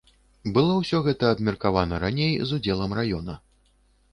[0.53, 3.37] Было ўсё гэта абмеркавана раней з удзелам раёна.